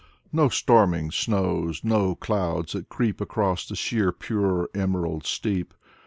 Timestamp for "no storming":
0.33-1.11